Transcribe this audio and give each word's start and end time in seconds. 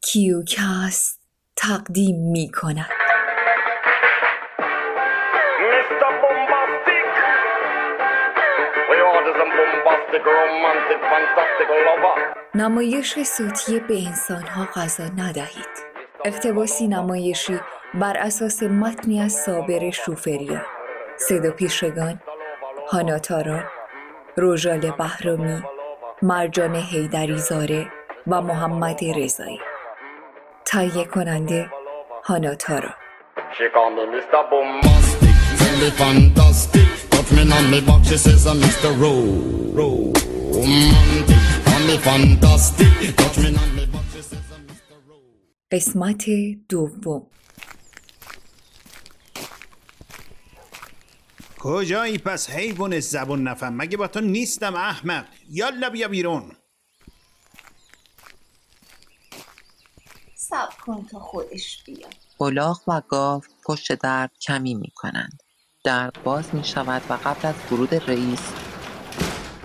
کیوکست 0.00 1.20
تقدیم 1.56 2.16
می 2.32 2.50
کند. 2.50 2.90
نمایش 12.54 13.22
صوتی 13.22 13.80
به 13.80 14.06
انسانها 14.06 14.64
غذا 14.74 15.04
ندهید. 15.04 15.68
اقتباسی 16.24 16.88
نمایشی 16.88 17.60
بر 17.94 18.16
اساس 18.16 18.62
متنی 18.62 19.22
از 19.22 19.32
صابر 19.32 19.90
شوفریا. 19.90 20.62
صدا 21.16 21.50
پیشگان 21.50 22.20
هاناتارا 22.92 23.60
روژال 24.36 24.90
بهرامی 24.90 25.62
مرجان 26.22 26.76
حیدری 26.76 27.38
زاره 27.38 27.86
و 28.26 28.40
محمد 28.40 29.00
رضایی. 29.04 29.60
تایه 30.66 31.04
کننده 31.04 31.70
هانا 32.24 32.54
تارا 32.54 32.94
قسمت 45.72 46.24
دوم. 46.68 47.26
کجایی 51.58 52.18
پس 52.18 52.50
حیوان 52.50 53.00
زبون 53.00 53.42
نفهم؟ 53.42 53.76
مگه 53.76 53.96
با 53.96 54.06
تو 54.06 54.20
نیستم 54.20 54.74
احمق 54.74 55.24
یالا 55.48 55.90
بیا 55.90 56.08
بیرون. 56.08 56.55
کن 60.86 61.06
تا 61.06 61.18
خودش 61.18 61.84
بیاد 61.84 62.14
الاغ 62.40 62.80
و 62.86 63.02
گاو 63.08 63.42
پشت 63.66 63.92
درب 63.92 64.30
کمی 64.42 64.74
می 64.74 64.90
کنند. 64.94 65.42
درب 65.84 66.22
باز 66.24 66.54
می 66.54 66.64
شود 66.64 67.02
و 67.10 67.18
قبل 67.24 67.48
از 67.48 67.54
ورود 67.72 67.94
رئیس 67.94 68.52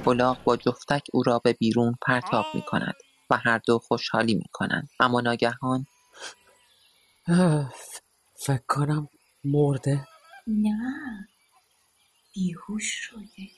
الاغ 0.08 0.44
با 0.44 0.58
جفتک 0.58 1.04
او 1.14 1.24
را 1.24 1.40
به 1.40 1.54
بیرون 1.54 1.96
پرتاب 2.02 2.46
می 2.54 2.62
کند 2.62 2.96
و 3.30 3.38
هر 3.38 3.58
دو 3.58 3.80
خوشحالی 3.80 4.36
می 4.36 4.48
کنند. 4.52 4.90
اما 5.00 5.22
ناگهان 5.22 5.86
فکر 8.46 8.64
کنم 8.68 9.10
مرده 9.44 10.08
نه 10.48 11.28
بیهوش 12.34 12.94
شده 12.94 13.50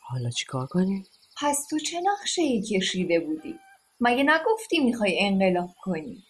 حالا 0.00 0.30
چیکار 0.30 0.66
کنیم 0.66 1.04
پس 1.40 1.66
تو 1.70 1.78
چه 1.78 2.00
نقشه 2.00 2.42
ای 2.42 2.62
کشیده 2.62 3.20
بودی؟ 3.20 3.54
مگه 4.00 4.22
نگفتی 4.22 4.78
می‌خوای 4.78 5.18
انقلاب 5.20 5.70
کنی؟ 5.82 6.24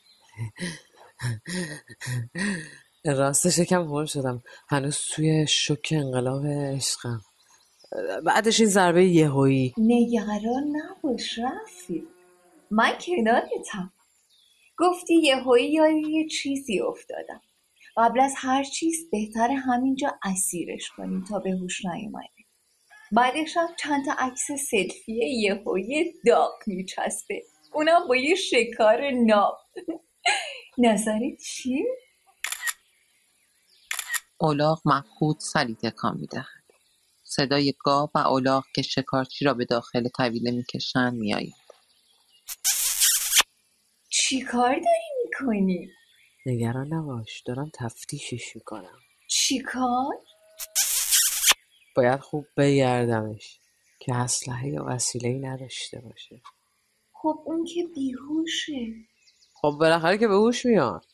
راستش 3.05 3.59
یکم 3.59 3.83
هول 3.83 4.07
شدم. 4.07 4.43
هنوز 4.69 4.99
توی 5.13 5.47
شوک 5.47 5.89
انقلاب 5.97 6.47
عشقم. 6.47 7.21
بعدش 8.27 8.61
این 8.61 8.69
ضربه 8.69 9.05
یهویی. 9.05 9.75
نگران 9.79 10.65
نباش 10.77 11.39
رفیق 11.39 12.05
من 12.71 12.93
کنارتم. 13.01 13.93
گفتی 14.79 15.15
یهویی 15.15 15.73
یاد 15.73 15.91
یه 16.11 16.29
چیزی 16.29 16.81
افتادم. 16.81 17.41
قبل 17.97 18.21
از 18.21 18.35
هر 18.37 18.65
چیز 18.65 19.11
بهتر 19.11 19.51
همینجا 19.51 20.19
اسیرش 20.23 20.91
کنیم 20.97 21.25
تا 21.25 21.39
به 21.39 21.51
هوش 21.51 21.85
نیومده 21.85 22.29
بعدش 23.13 23.57
هم 23.57 23.69
چند 23.79 24.05
تا 24.05 24.13
عکس 24.19 24.47
سلفی 24.71 25.13
یهویی 25.43 26.13
داغ 26.27 26.53
میچسبه. 26.67 27.43
اونم 27.73 28.09
با 28.09 28.17
یه 28.17 28.35
شکار 28.35 29.11
ناب 29.11 29.59
نظرت 30.79 31.39
چیه؟ 31.47 31.85
الاغ 34.41 34.81
مبهوت 34.85 35.41
سری 35.41 35.75
تکان 35.75 36.17
می 36.21 36.27
دهد. 36.27 36.47
صدای 37.23 37.75
گاو 37.78 38.11
و 38.15 38.19
الاغ 38.19 38.65
که 38.75 38.83
شکارچی 38.83 39.45
را 39.45 39.55
به 39.55 39.65
داخل 39.65 40.09
طویله 40.09 40.51
می 40.51 40.65
کشند 40.65 41.12
می 41.15 41.34
آید. 41.34 41.55
چی 44.09 44.41
کار 44.41 44.75
داری 44.75 45.25
می‌کنی؟ 45.25 45.91
نگران 46.47 46.95
نباش 46.95 47.43
دارم 47.47 47.71
تفتیشش 47.75 48.57
می‌کنم 48.57 48.99
چی 49.28 49.59
کار؟ 49.59 50.15
باید 51.97 52.21
خوب 52.21 52.47
بگردمش 52.57 53.61
که 54.01 54.15
اسلحه 54.15 54.69
یا 54.69 54.84
وسیله 54.87 55.28
ای 55.28 55.39
نداشته 55.39 56.01
باشه 56.01 56.41
خب 57.23 57.43
اون 57.45 57.65
که 57.65 57.84
بیهوشه. 57.95 58.95
خب 59.55 59.77
بالاخره 59.81 60.19
که 60.19 60.29
به 60.29 60.34
هوش 60.34 60.67
میاد. 60.67 61.05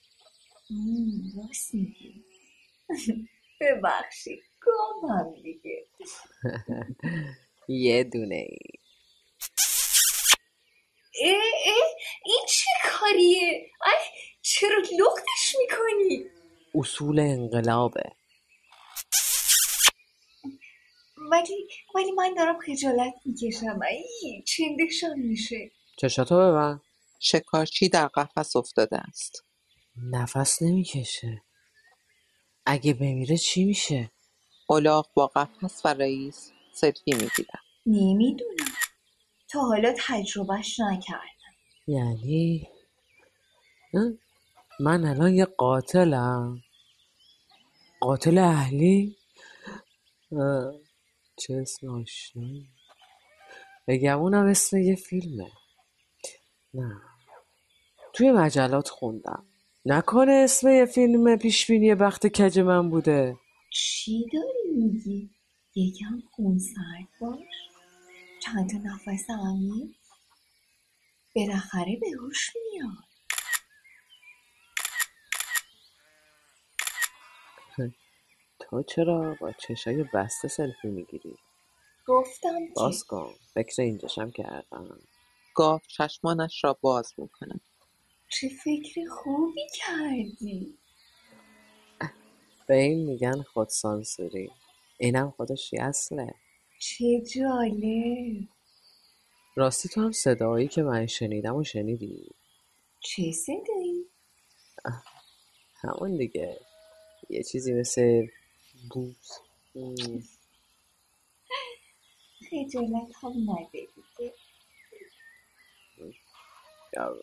راست 1.37 1.75
میگی. 1.75 2.25
ببخشید 3.61 4.43
گامم 4.61 5.35
دیگه. 5.43 5.87
یه 7.87 8.05
دونه 8.05 8.35
ای. 8.35 8.59
اه 11.23 11.43
اه 11.67 11.89
این 12.25 12.41
چه 12.49 12.71
کاریه؟ 12.85 13.71
ای 13.87 14.27
چرا 14.43 14.79
لختش 14.79 15.57
می‌کنی؟ 15.61 16.25
اصول 16.75 17.21
انقلابه. 17.21 18.13
ولی 21.31 21.69
ولی 21.95 22.13
من 22.13 22.35
دارم 22.35 22.59
خجالت 22.59 23.15
می‌کشم 23.25 23.81
ای 23.91 24.43
چندشان 24.43 25.19
میشه. 25.19 25.71
چشاتو 25.97 26.37
ببند 26.37 26.81
شکارچی 27.21 27.89
در 27.89 28.07
قفس 28.09 28.57
افتاده 28.57 28.99
است. 28.99 29.45
نفس 29.97 30.63
نمی‌کشه. 30.63 31.43
اگه 32.67 32.95
بمیره 32.95 33.37
چی 33.37 33.65
میشه؟ 33.65 34.11
الاغ 34.71 35.13
با 35.15 35.27
قفس 35.27 35.87
و 35.87 35.89
رئیس 35.89 36.53
سلفی 36.75 37.13
می 37.13 37.29
گیرد. 37.37 37.61
نمی‌دونم. 37.87 38.73
تا 39.49 39.61
حالا 39.61 39.95
تجربهش 39.99 40.81
نکردم. 40.81 41.55
یعنی؟ 41.87 42.69
اه؟ 43.95 44.13
من 44.81 45.05
الان 45.05 45.35
یه 45.35 45.45
قاتلم. 45.45 46.63
قاتل 48.01 48.39
اهلی؟ 48.39 49.17
اه، 50.33 50.75
چه 51.37 51.55
اسم 51.55 51.89
آشنایی. 51.89 52.69
بگمونم 53.89 54.47
اسم 54.47 54.79
یه 54.79 54.97
فیلمه. 54.97 55.51
نه. 56.75 57.03
توی 58.13 58.33
مجلات 58.33 58.89
خوندم. 58.89 59.47
نکنه 59.87 60.33
اسم 60.33 60.69
یه 60.69 60.87
فیلم 60.87 61.37
پیشبینی 61.37 61.95
بخت 61.95 62.27
کج 62.27 62.59
من 62.59 62.91
بوده. 62.91 63.37
چی 63.71 64.27
داری 64.33 64.77
میگی؟ 64.77 65.31
یکم 65.75 66.23
خونسرد 66.31 67.09
باش. 67.21 67.39
چند 68.43 68.71
تا 68.71 68.79
نفس 68.79 69.31
عمیق. 69.31 69.97
بالاخره 71.35 71.99
به 72.01 72.07
هوش 72.21 72.51
میاد. 72.57 73.15
تو 78.59 78.83
چرا 78.83 79.37
با 79.41 79.53
چشای 79.53 80.05
بسته 80.15 80.49
سلفی 80.49 80.89
می‌گیری؟ 80.89 81.37
گفتم 82.07 82.59
باز 82.77 83.05
کن. 83.05 83.35
فکر 83.55 83.83
اینجاشم 83.83 84.31
کردم. 84.31 84.99
گاو 85.55 85.81
چشمانش 85.89 86.65
را 86.65 86.79
باز 86.81 87.15
می 87.19 87.29
کند. 87.29 87.61
چه 88.29 88.49
فکر 88.49 89.01
خوبی 89.11 89.67
کردی. 89.75 90.79
به 92.67 92.75
این 92.75 93.07
میگن 93.07 93.43
خودسانسوری. 93.43 94.51
اینم 94.99 95.31
خودش 95.31 95.73
یه 95.73 95.83
اصله. 95.83 96.35
چه 96.79 97.21
جالب. 97.21 98.49
راستی 99.57 99.89
تو 99.89 100.01
هم 100.01 100.13
صدایی 100.13 100.69
که 100.69 100.83
من 100.83 101.07
شنیدم 101.07 101.57
و 101.57 101.65
شنیدی؟ 101.65 102.31
چه 103.01 103.33
صدایی؟ 103.33 104.07
همون 105.75 106.17
دیگه. 106.17 106.61
یه 107.31 107.43
چیزی 107.43 107.73
مثل 107.73 108.27
بوز 108.91 109.31
خجالت 112.51 113.13
هم 113.23 113.51
نده 113.51 113.71
دیگه. 113.73 114.35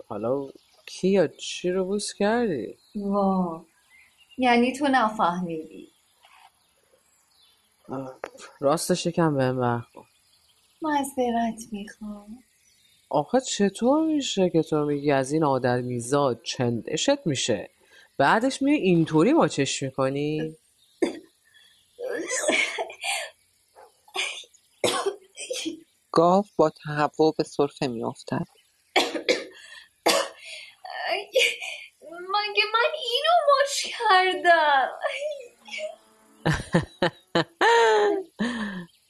حالا 0.08 0.50
کی 0.86 1.10
یا 1.10 1.28
چی 1.28 1.72
رو 1.72 1.86
بوس 1.86 2.14
کردی؟ 2.14 2.78
وا. 2.96 3.66
یعنی 4.38 4.74
تو 4.74 4.88
نفهمیدی. 4.88 5.92
راستش 8.60 9.06
یکم 9.06 9.36
بهم 9.36 9.60
برخورد 9.60 10.08
معذرت 10.82 11.62
می‌خوام. 11.72 12.44
آخه 13.10 13.40
چطور 13.42 14.06
میشه 14.08 14.50
که 14.50 14.64
تو 14.64 14.86
میگی 14.86 15.12
از 15.12 15.32
این 15.32 15.44
آدمیزاد 15.44 16.42
چندشت 16.44 17.28
میشه؟ 17.28 17.70
بعدش 18.18 18.62
میای 18.62 18.78
اینطوری 18.78 19.34
با 19.34 19.48
چش 19.48 19.84
می‌کنی؟ 19.84 20.56
گاو 26.12 26.44
با 26.58 26.70
تهوع 26.70 27.36
به 27.38 27.44
سرفه 27.44 27.88
می 27.88 28.04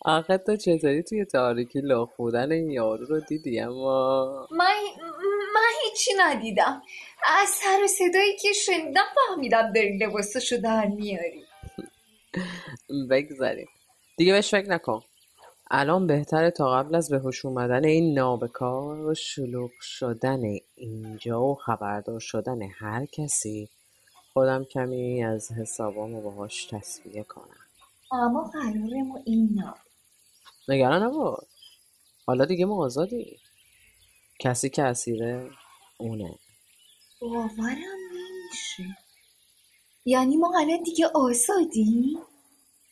آخه 0.06 0.38
تو 0.38 0.56
چطوری 0.56 1.04
توی 1.04 1.26
تاریکی 1.26 1.82
لخ 1.82 2.10
بودن 2.18 2.52
این 2.52 2.72
یارو 2.72 3.06
رو 3.06 3.20
دیدی 3.20 3.60
اما؟ 3.60 4.48
من 4.52 4.74
من 5.56 5.72
هیچی 5.84 6.12
ندیدم. 6.18 6.82
از 7.24 7.50
سر 7.50 7.84
و 7.84 7.88
صدایی 7.88 8.38
که 8.38 8.54
شنیدم 8.54 9.04
فهمیدم 9.16 9.74
داری 9.74 9.98
لباسشو 9.98 10.58
در 10.58 10.86
میاری. 10.86 11.46
بگذاریم. 13.10 13.68
دیگه 14.18 14.34
بهش 14.34 14.52
فکر 14.52 14.70
نکن. 14.70 15.02
الان 15.72 16.08
بهتره 16.08 16.52
تا 16.52 16.72
قبل 16.72 16.96
از 16.96 17.10
به 17.10 17.20
هوش 17.20 17.46
اومدن 17.46 17.86
این 17.86 18.14
نابکار 18.14 19.00
و 19.00 19.14
شلوغ 19.14 19.72
شدن 19.82 20.42
اینجا 20.76 21.42
و 21.42 21.56
خبردار 21.56 22.20
شدن 22.20 22.60
هر 22.80 23.06
کسی 23.06 23.70
خودم 24.34 24.66
کمی 24.66 25.24
از 25.24 25.52
حسابامو 25.52 26.22
باهاش 26.22 26.66
تصفیه 26.66 27.24
کنم. 27.24 27.58
اما 28.12 28.44
قرار 28.54 29.04
ما 29.08 29.20
این 29.26 29.50
نبود 29.56 29.92
نگران 30.68 31.04
نباش. 31.04 31.48
حالا 32.26 32.46
دیگه 32.46 32.66
ما 32.66 32.86
آزادی. 32.86 33.40
کسی 34.40 34.70
که 34.70 34.84
اسیره 34.84 35.52
اونه. 35.98 36.40
باورم 37.22 37.78
نمیشه. 38.14 38.98
یعنی 40.06 40.38
ما 40.38 40.54
الان 40.60 40.84
دیگه 40.84 41.08
آزادیم؟ 41.16 42.20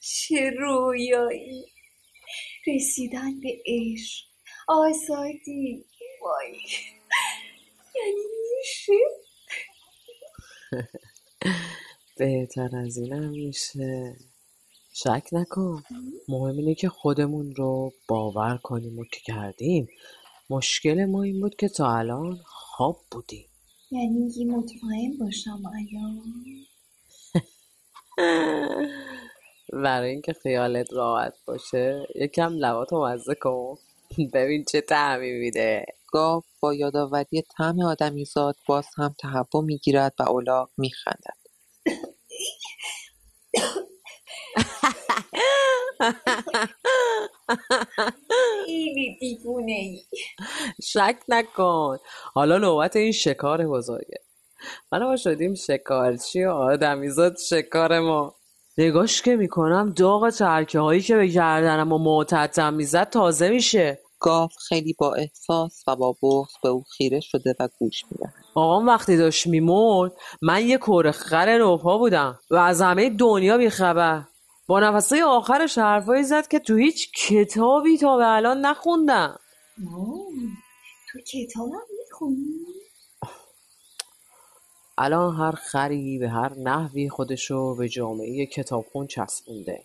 چه 0.02 0.50
رویایی. 0.60 1.66
رسیدن 2.68 3.40
به 3.40 3.50
عشق. 3.66 4.26
آزادی. 4.68 5.86
وای. 6.22 6.60
یعنی 7.96 8.22
میشه؟ 8.58 8.94
بهتر 12.20 12.70
از 12.78 12.98
اینم 12.98 13.30
میشه. 13.30 14.16
شک 14.94 15.24
نکن. 15.32 15.84
مهم 16.28 16.58
اینه 16.58 16.76
که 16.76 16.90
خودمون 16.90 17.56
رو 17.56 17.92
باور 18.08 18.60
کنیم 18.64 19.00
و 19.00 19.06
که 19.06 19.20
کردیم. 19.26 19.88
مشکل 20.50 21.06
ما 21.06 21.24
این 21.24 21.40
بود 21.42 21.56
که 21.56 21.70
تا 21.70 21.98
الان 21.98 22.40
خواب 22.46 22.98
بودیم. 23.12 23.46
یعنی 23.92 24.10
میگی 24.10 24.46
مطمئن 24.46 25.18
باشم 25.20 25.62
الان. 25.66 26.24
برای 29.84 30.10
اینکه 30.10 30.34
خیالت 30.34 30.94
راحت 30.94 31.34
باشه 31.48 32.08
یکم 32.16 32.54
لباتو 32.54 33.06
مزه 33.06 33.36
کن. 33.36 33.76
ببین 34.34 34.66
چه 34.72 34.82
تعمی 34.82 35.32
میده. 35.32 35.86
گاو 36.12 36.42
با 36.60 36.74
یادآوری 36.74 37.44
طعم 37.58 37.82
آدمیزاد 37.82 38.56
باز 38.68 38.86
هم 38.98 39.16
تهوع 39.20 39.64
می‌گیرد 39.66 40.14
و 40.20 40.32
الاغ 40.32 40.70
میخندد. 40.78 41.39
خیلی 48.66 49.18
دیوونه 49.20 49.72
ای. 49.72 50.02
شک 50.84 51.18
نکن. 51.28 51.98
حالا 52.34 52.58
نوبت 52.58 52.96
این 52.96 53.12
شکار 53.12 53.68
بزرگه. 53.68 54.24
من 54.92 55.04
ما 55.04 55.16
شدیم 55.16 55.56
شکارچی 55.56 56.46
و 56.46 56.50
آدمیزاد 56.50 57.38
شکار 57.50 58.00
ما. 58.00 58.36
نگاش 58.78 59.22
که 59.22 59.36
می‌کنم 59.36 59.94
داغ 59.98 60.30
ترکه 60.30 60.80
هایی 60.80 61.02
که 61.02 61.16
به 61.16 61.28
گردنم 61.28 61.92
و 61.92 61.98
معتدم 61.98 62.74
می‌زد 62.74 63.10
تازه 63.10 63.50
میشه. 63.50 64.00
گاو 64.20 64.50
خیلی 64.70 64.96
با 65.00 65.14
احساس 65.14 65.84
و 65.88 65.96
با 65.96 66.16
بغض 66.24 66.54
به 66.64 66.70
او 66.70 66.84
خیره 66.98 67.20
شده 67.20 67.56
و 67.60 67.70
گوش 67.80 68.04
می‌دهد. 68.12 68.34
آقام 68.56 68.88
وقتی 68.88 69.18
داشت 69.18 69.48
میمرد 69.48 70.12
من 70.42 70.68
یه 70.68 70.78
کره 70.78 71.12
خر 71.12 71.58
نوپا 71.58 71.98
بودم 71.98 72.40
و 72.52 72.56
از 72.56 72.82
همه 72.82 73.10
دنیا 73.10 73.58
بیخبر. 73.58 74.24
با 74.70 74.80
نفسه 74.80 75.24
آخرش 75.24 75.78
حرفایی 75.78 76.24
زد 76.24 76.48
که 76.48 76.60
تو 76.60 76.76
هیچ 76.76 77.12
کتابی 77.28 77.98
تا 77.98 78.18
به 78.18 78.28
الان 78.28 78.66
نخوندم. 78.66 79.40
تو 81.12 81.20
کتابم 81.20 81.82
می‌خونی؟ 82.00 82.66
الان 84.98 85.36
هر 85.36 85.52
خری 85.52 86.18
به 86.20 86.30
هر 86.30 86.54
نحوی 86.54 87.10
خودشو 87.10 87.76
به 87.76 87.90
جامعه 87.90 88.46
کتابخون 88.46 89.08
چسبونده. 89.08 89.84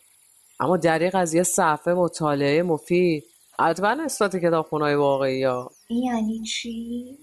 اما 0.61 0.77
دریق 0.77 1.15
از 1.15 1.35
یه 1.35 1.43
صفحه 1.43 1.95
مطالعه 1.95 2.63
مفید. 2.63 3.25
حتما 3.59 3.95
نسبت 3.95 4.37
کتابخونهای 4.37 4.95
واقعی 4.95 5.45
ها. 5.45 5.71
یعنی 5.89 6.43
چی؟ 6.43 7.19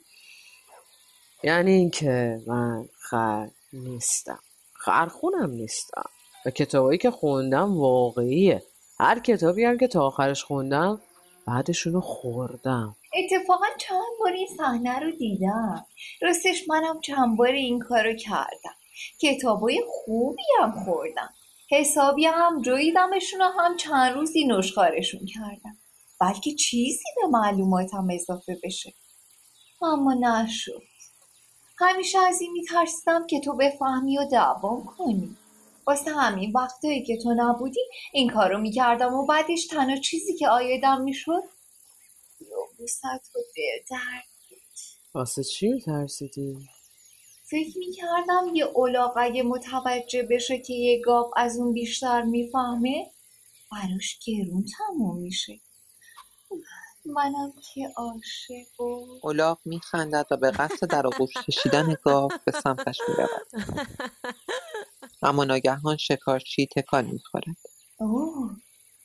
یعنی 1.43 1.71
اینکه 1.71 2.41
من 2.47 2.85
خر 2.99 3.47
نیستم. 3.73 4.39
خرخونم 4.73 5.49
نیستم. 5.49 6.09
و 6.45 6.49
کتابایی 6.49 6.97
که 6.97 7.11
خوندم 7.11 7.77
واقعیه. 7.77 8.63
هر 8.99 9.19
کتابی 9.19 9.63
هم 9.63 9.77
که 9.77 9.87
تا 9.87 10.07
آخرش 10.07 10.43
خوندم 10.43 11.01
بعدشونو 11.47 12.01
خوردم. 12.01 12.95
اتفاقا 13.13 13.65
چند 13.79 14.11
بار 14.19 14.33
این 14.33 14.47
صحنه 14.57 14.99
رو 14.99 15.11
دیدم. 15.11 15.85
راستش 16.21 16.63
منم 16.67 16.99
چند 17.01 17.37
بار 17.37 17.47
این 17.47 17.79
کارو 17.79 18.13
کردم. 18.15 18.75
کتابای 19.21 19.83
خوبی 19.87 20.43
هم 20.59 20.83
خوردم. 20.85 21.29
حسابی 21.71 22.25
هم 22.25 22.61
جویدمشون 22.61 23.41
و 23.41 23.45
هم 23.59 23.77
چند 23.77 24.13
روزی 24.13 24.45
نشخارشون 24.45 25.21
کردم. 25.25 25.77
بلکه 26.21 26.51
چیزی 26.51 27.03
به 27.21 27.27
معلوماتم 27.27 28.07
اضافه 28.11 28.57
بشه. 28.63 28.93
اما 29.81 30.13
نشد. 30.13 30.81
همیشه 31.77 32.19
از 32.19 32.41
این 32.41 32.51
میترسیدم 32.51 33.27
که 33.27 33.39
تو 33.39 33.55
بفهمی 33.55 34.17
و 34.17 34.25
دوام 34.31 34.85
کنی. 34.97 35.37
واسه 35.87 36.11
همین 36.11 36.51
وقتایی 36.55 37.03
که 37.03 37.17
تو 37.23 37.33
نبودی 37.37 37.81
این 38.13 38.29
کارو 38.29 38.57
می‌کردم 38.57 39.13
و 39.13 39.25
بعدش 39.25 39.67
تنها 39.67 39.95
چیزی 39.95 40.37
که 40.37 40.47
آیدم 40.47 41.01
می‌شد 41.01 41.43
یابوست 42.39 43.05
و 43.05 43.39
درد 43.89 44.23
واسه 45.13 45.43
چی 45.43 45.69
میترسیدی؟ 45.69 46.69
فکر 47.49 47.77
می‌کردم 47.77 48.55
یه 48.55 48.67
الاغ 48.75 49.13
اگه 49.17 49.43
متوجه 49.43 50.23
بشه 50.23 50.59
که 50.59 50.73
یه 50.73 51.01
گاو 51.01 51.31
از 51.37 51.57
اون 51.57 51.73
بیشتر 51.73 52.21
می‌فهمه 52.21 53.11
براش 53.71 54.19
گرون 54.25 54.65
تموم 54.77 55.21
میشه. 55.21 55.59
منم 57.05 57.53
که 57.73 57.89
عاشق 57.97 58.81
و 58.81 59.27
الاغ 59.27 59.59
میخندد 59.65 60.27
و 60.31 60.37
به 60.37 60.51
قصد 60.51 60.87
در 60.87 61.07
آغوش 61.07 61.33
کشیدن 61.47 61.95
گاو 62.03 62.29
به 62.45 62.51
سمتش 62.51 62.99
می‌رود. 63.07 63.47
اما 65.23 65.43
ناگهان 65.43 65.97
شکارچی 65.97 66.67
تکان 66.75 67.05
می‌خورد. 67.05 67.45
اوه 67.99 68.51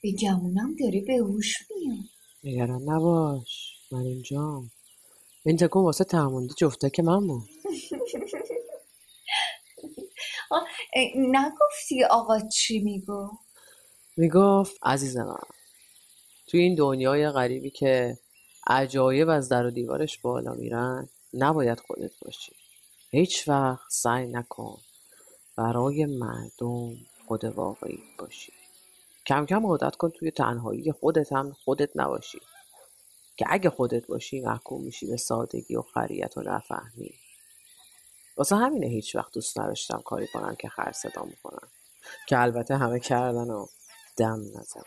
به 0.02 0.12
گمونم 0.12 0.76
داره 0.80 1.00
به 1.00 1.16
هوش 1.16 1.56
میاد. 1.70 2.04
نگران 2.44 2.82
نباش 2.82 3.76
من 3.92 4.00
اینجام 4.00 4.70
این 5.44 5.56
تکون 5.56 5.84
واسه 5.84 6.04
تموندی 6.04 6.54
جفتک 6.58 7.00
من 7.00 7.26
بود. 7.26 7.48
نگفتی 11.16 12.04
آقا 12.04 12.40
چی 12.40 12.78
میگو؟ 12.78 13.30
می‌گفت 14.16 14.76
عزیز 14.82 15.16
من 15.16 15.36
توی 16.46 16.60
این 16.60 16.74
دنیای 16.74 17.30
غریبی 17.30 17.70
که 17.70 18.18
عجایب 18.66 19.28
از 19.28 19.48
در 19.48 19.66
و 19.66 19.70
دیوارش 19.70 20.18
بالا 20.18 20.54
میرن 20.54 21.08
نباید 21.34 21.80
خودت 21.80 22.12
باشی. 22.24 22.52
هیچ 23.10 23.48
وقت 23.48 23.86
سعی 23.90 24.26
نکن 24.26 24.78
برای 25.56 26.06
مردم 26.06 26.96
خود 27.26 27.44
واقعی 27.44 28.02
باشی. 28.18 28.52
کم 29.26 29.46
کم 29.46 29.66
عادت 29.66 29.96
کن 29.96 30.10
توی 30.10 30.30
تنهایی 30.30 30.92
خودت 30.92 31.32
هم 31.32 31.52
خودت 31.52 31.90
نباشی. 31.96 32.38
که 33.36 33.46
اگه 33.48 33.70
خودت 33.70 34.06
باشی 34.06 34.40
محکوم 34.40 34.84
میشی 34.84 35.06
به 35.06 35.16
سادگی 35.16 35.76
و 35.76 35.82
خریت 35.82 36.38
و 36.38 36.42
نفهمی. 36.42 37.14
واسه 38.36 38.56
همینه 38.56 38.86
هیچ 38.86 39.16
وقت 39.16 39.34
دوست 39.34 39.60
نداشتم 39.60 40.02
کاری 40.04 40.26
کنم 40.26 40.54
که 40.54 40.68
خر 40.68 40.92
صدا 40.92 41.24
می‌کنم 41.24 41.68
که 42.28 42.38
البته 42.38 42.76
همه 42.76 43.00
کردن 43.00 43.50
و 43.50 43.66
دم 44.16 44.40
نزدن. 44.40 44.82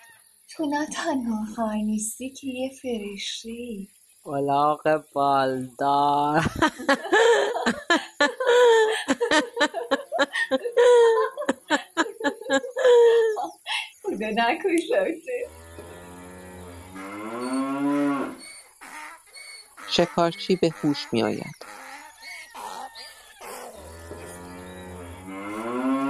تو 0.49 0.65
نه 0.65 0.87
تنها 0.87 1.45
خر 1.55 1.75
نیستی 1.75 2.29
که 2.29 2.47
یه 2.47 2.69
فرشتی 2.81 3.89
الاغ 4.25 5.03
بالدار. 5.13 6.45
خدا 14.03 14.29
نکشاته 14.35 15.49
شکارچی 19.87 20.55
به 20.55 20.69
هوش 20.83 21.07
میآید 21.13 21.65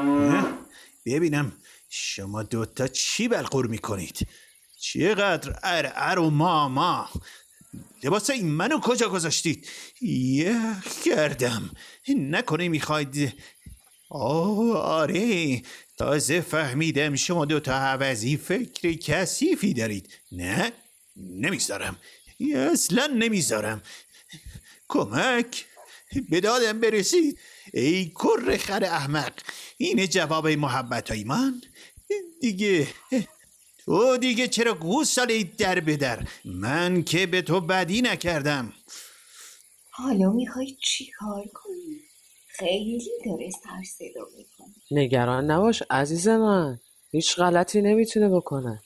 اه، 0.08 0.60
ببینم 1.06 1.54
شما 1.90 2.44
دوتا 2.44 2.88
چی 2.88 3.28
بلغور 3.28 3.68
می‌کنید 3.68 4.28
چقدر 4.80 5.60
ار 5.64 5.92
ار 5.96 6.20
و 6.20 6.30
ما 6.30 6.70
ما 6.70 7.10
لباس 8.04 8.30
این 8.30 8.48
منو 8.48 8.80
کجا 8.80 9.10
گذاشتید 9.10 9.70
یخ 10.02 11.04
کردم 11.06 11.72
نکنه 12.10 12.70
می‌خواید 12.70 13.34
آه 14.10 14.78
آره 14.78 15.62
تازه 15.98 16.42
فهمیدم 16.42 17.16
شما 17.16 17.46
دو 17.46 17.60
تا 17.60 17.74
عوضی 17.74 18.38
فکر 18.38 18.94
کثیفی 18.94 19.74
دارید. 19.74 20.10
نه 20.32 20.72
نمی‌ذارم 21.18 21.98
اصلا 22.56 23.08
نمی‌ذارم 23.08 23.82
کمک 24.88 25.66
به 26.30 26.42
دادم 26.42 26.80
برسید. 26.80 27.40
ای 27.74 28.06
کر 28.06 28.58
خر 28.58 28.84
احمق 28.84 29.34
اینه 29.78 30.08
جواب 30.08 30.48
محبت 30.48 31.12
های 31.12 31.24
من. 31.24 31.62
دیگه 32.42 32.88
تو 33.86 34.18
دیگه 34.18 34.48
چرا 34.48 34.74
گوساله 34.74 35.44
در 35.44 35.80
به 35.80 35.98
در 35.98 36.28
من 36.46 37.04
که 37.04 37.26
به 37.26 37.42
تو 37.42 37.62
بدی 37.62 38.02
نکردم. 38.02 38.74
حالا 39.90 40.30
می‌خوای 40.30 40.78
چی 40.84 41.12
کار 41.20 41.46
کنی؟ 41.54 41.89
خیلی 42.60 43.12
داره 43.26 43.50
سر 43.50 43.84
صدا 43.84 44.28
می‌کنه. 44.38 44.76
نگران 44.92 45.52
نباش 45.52 45.84
عزیز 45.90 46.28
من. 46.28 46.80
هیچ 47.12 47.36
غلطی 47.36 47.82
نمی‌تونه 47.82 48.30
بکنه. 48.30 48.82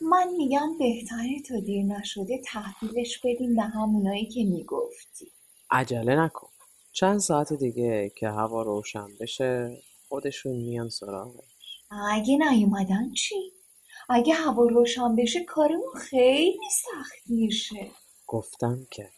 من 0.00 0.34
میگم 0.38 0.78
بهتره 0.78 1.42
تا 1.48 1.60
دیر 1.60 1.84
نشده 1.84 2.40
تحویلش 2.44 3.18
بدیم 3.24 3.56
به 3.56 3.62
همونایی 3.62 4.26
که 4.26 4.44
می‌گفتی. 4.44 5.32
عجله 5.70 6.16
نکن. 6.16 6.48
چند 6.92 7.18
ساعت 7.18 7.52
دیگه 7.52 8.12
که 8.16 8.28
هوا 8.28 8.62
روشن 8.62 9.08
بشه 9.20 9.82
خودشون 10.08 10.52
میان 10.56 10.88
سراغش. 10.88 11.44
اگه 12.10 12.38
نیومدن 12.50 13.12
چی؟ 13.12 13.52
اگه 14.08 14.34
هوا 14.34 14.64
روشن 14.64 15.16
بشه 15.16 15.44
کارمون 15.44 15.94
خیلی 15.96 16.70
سخت 16.84 17.30
میشه. 17.30 17.90
گفتم 18.26 18.86
که 18.90 19.08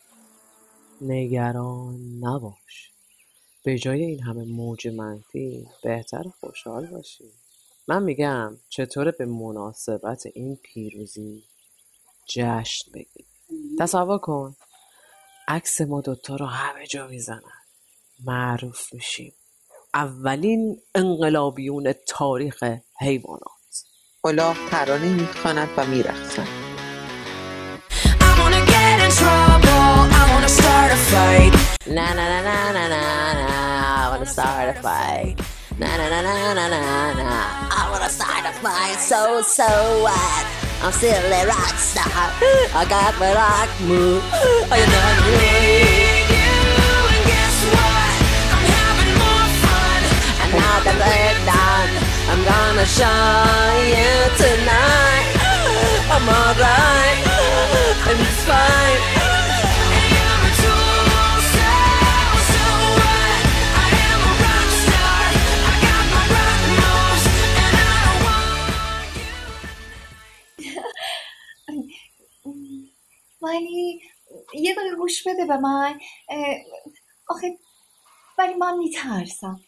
نگران 1.00 2.00
نباش. 2.20 2.89
به 3.64 3.78
جای 3.78 4.04
این 4.04 4.22
همه 4.22 4.44
موج 4.44 4.88
منفی 4.88 5.66
بهتر 5.82 6.22
خوشحال 6.40 6.86
باشی. 6.86 7.24
من 7.88 8.02
میگم 8.02 8.56
چطوره 8.68 9.10
به 9.10 9.26
مناسبت 9.26 10.26
این 10.34 10.56
پیروزی 10.56 11.42
جشن 12.28 12.92
بگیریم 12.94 13.26
تصور 13.78 14.18
کن 14.18 14.56
عکس 15.48 15.80
ما 15.80 16.00
دوتا 16.00 16.36
رو 16.36 16.46
همه 16.46 16.86
جا 16.86 17.06
می‌زنن. 17.06 17.42
معروف 18.24 18.94
میشیم. 18.94 19.32
اولین 19.94 20.82
انقلابیون 20.94 21.92
تاریخ 21.92 22.64
حیوانات. 23.00 23.84
الاغ 24.24 24.56
ترانه 24.70 25.14
می‌خواند 25.14 25.68
و 25.76 25.86
میرقصد. 25.86 26.60
I 31.90 32.02
wanna 32.02 32.29
Fight. 34.40 35.36
Na 35.76 35.96
na 36.00 36.08
na 36.08 36.22
na 36.22 36.54
na 36.54 36.68
na 36.68 37.12
na. 37.12 37.40
I 37.68 37.88
wanna 37.92 38.08
fight. 38.08 38.96
So 38.96 39.42
so 39.42 39.68
what? 40.00 40.46
I'm 40.80 40.92
still 40.92 41.12
a 41.12 41.44
rock 41.44 41.76
star. 41.76 42.08
I 42.72 42.86
got 42.88 43.12
my 43.20 43.36
rock 43.36 43.68
move. 43.84 44.24
Oh, 44.32 44.76
you 44.80 44.86
know 44.88 45.12
me. 45.36 46.24
I'm 50.40 50.50
now 50.56 50.76
the 50.88 50.94
breakdown. 50.96 51.86
I'm 52.32 52.40
gonna 52.40 52.86
show 52.88 53.76
you 53.92 54.08
tonight. 54.40 55.28
I'm 56.08 56.24
alright. 56.24 57.20
It's 58.08 58.44
fine. 58.48 59.49
ولی 73.50 74.00
یه 74.54 74.74
دقیقه 74.74 74.96
گوش 74.96 75.28
بده 75.28 75.44
به 75.44 75.56
من. 75.56 76.00
آخه 77.28 77.58
ولی 78.38 78.54
من 78.54 78.78
میترسم. 78.78 79.60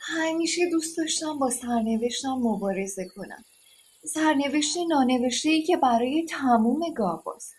همیشه 0.00 0.70
دوست 0.70 0.98
داشتم 0.98 1.38
با 1.38 1.50
سرنوشتم 1.50 2.28
مبارزه 2.28 3.08
کنم. 3.16 3.44
سرنوشت 4.14 4.76
نانوشته 4.88 5.48
ای 5.48 5.62
که 5.62 5.76
برای 5.76 6.26
تموم 6.30 6.92
گاواست. 6.96 7.54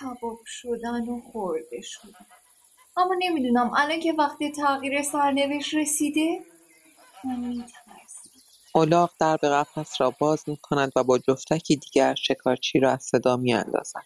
کباب 0.00 0.40
شدن 0.46 1.08
و 1.08 1.20
خورده 1.32 1.80
شدن. 1.82 2.26
اما 2.96 3.14
نمی‌دونم 3.18 3.70
الان 3.76 4.00
که 4.00 4.12
وقت 4.12 4.38
تغییر 4.56 5.02
سرنوشت 5.02 5.74
رسیده 5.74 6.44
من 7.24 7.40
میترسم. 7.40 7.81
الاغ 8.74 9.10
در 9.20 9.36
به 9.36 9.48
قفس 9.48 10.00
را 10.00 10.14
باز 10.18 10.44
می 10.46 10.56
کند 10.62 10.92
و 10.96 11.04
با 11.04 11.18
جفتکی 11.18 11.76
دیگر 11.76 12.14
شکارچی 12.14 12.80
را 12.80 12.92
از 12.92 13.02
صدا 13.02 13.36
می 13.36 13.54
اندازد. 13.54 14.02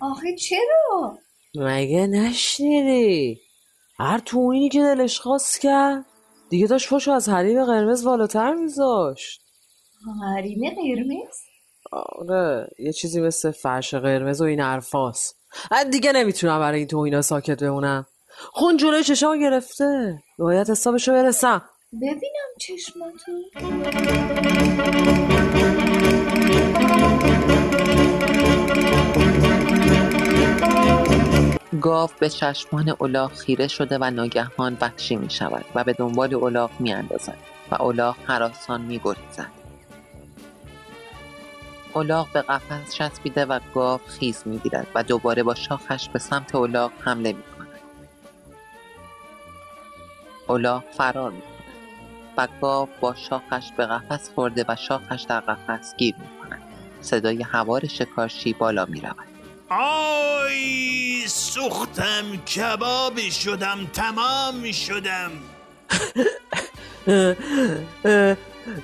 آخه 0.00 0.36
چرا؟ 0.36 1.18
مگه 1.54 2.06
نشنیدی 2.06 3.40
هر 3.98 4.18
توینی 4.18 4.68
که 4.68 4.80
دلش 4.80 5.20
خواست 5.20 5.60
کرد 5.60 6.06
دیگه 6.50 6.66
داشت 6.66 6.88
پاشو 6.88 7.10
از 7.10 7.28
حریم 7.28 7.64
قرمز 7.64 8.04
بالاتر 8.04 8.54
میذاشت 8.54 9.42
حریم 10.22 10.70
قرمز؟ 10.70 11.36
آره 11.92 12.68
یه 12.78 12.92
چیزی 12.92 13.20
مثل 13.20 13.50
فرش 13.50 13.94
قرمز 13.94 14.40
و 14.40 14.44
این 14.44 14.60
حرفاست 14.60 15.36
من 15.70 15.90
دیگه 15.90 16.12
نمی‌تونم 16.12 16.58
برای 16.58 16.78
این 16.78 16.88
توهینا 16.88 17.22
ساکت 17.22 17.62
بمونم 17.62 18.06
خون 18.52 18.76
جلوی 18.76 19.04
چشام 19.04 19.40
گرفته. 19.40 20.18
باید 20.38 20.70
حسابشو 20.70 21.12
برسم. 21.12 21.62
ببینم 21.92 22.50
چشماتو. 22.60 23.32
گاو 31.80 32.10
به 32.20 32.28
چشمان 32.28 32.96
الاغ 33.00 33.32
خیره 33.32 33.68
شده 33.68 33.98
و 34.00 34.10
ناگهان 34.10 34.78
وحشی 34.80 35.16
می 35.16 35.30
شود 35.30 35.64
و 35.74 35.84
به 35.84 35.92
دنبال 35.92 36.34
الاغ 36.34 36.70
می 36.78 36.92
اندازد 36.92 37.38
و 37.70 37.82
الاغ 37.82 38.16
حراسان 38.26 38.80
می 38.80 39.00
گریزد. 39.04 39.50
الاغ 41.94 42.32
به 42.32 42.42
قفس 42.42 42.94
چسبیده 42.94 43.44
و 43.44 43.60
گاو 43.74 44.00
خیز 44.06 44.42
می 44.46 44.58
گیرد 44.58 44.86
و 44.94 45.02
دوباره 45.02 45.42
با 45.42 45.54
شاخش 45.54 46.08
به 46.08 46.18
سمت 46.18 46.54
الاغ 46.54 46.92
حمله 47.00 47.32
می 47.32 47.42
الاغ 50.52 50.84
فرار 50.96 51.30
می 51.30 51.40
کند 51.40 51.52
و 52.36 52.48
گاو 52.60 52.88
با 53.00 53.14
شاخش 53.14 53.72
به 53.76 53.86
قفس 53.86 54.30
خورده 54.34 54.64
و 54.68 54.76
شاخش 54.76 55.22
در 55.22 55.40
قفس 55.40 55.94
گیر 55.96 56.14
می 56.18 56.28
کند. 56.40 56.62
صدای 57.00 57.42
هوار 57.42 57.86
شکارچی 57.86 58.52
بالا 58.52 58.84
می 58.84 59.00
رود. 59.00 59.32
آی 59.68 61.24
سوختم 61.26 62.36
کباب 62.36 63.18
شدم 63.18 63.86
تمام 63.92 64.72
شدم 64.72 65.30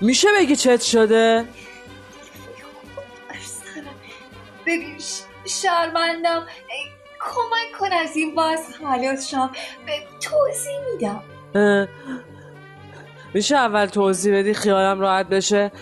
میشه 0.00 0.28
بگی 0.38 0.56
چت 0.56 0.82
شده؟ 0.82 1.48
ببین 4.66 4.98
شرمندم 5.44 6.46
کمک 7.20 7.78
کن 7.78 7.92
از 7.92 8.16
این 8.16 8.34
باز 8.34 8.60
خلاص 8.78 9.30
شم 9.30 9.50
به 9.86 9.92
توضیح 10.20 10.78
میدم 10.92 11.22
میشه 13.34 13.56
اول 13.56 13.86
توضیح 13.86 14.38
بدی 14.38 14.54
خیالم 14.54 15.00
راحت 15.00 15.28
بشه؟ 15.28 15.72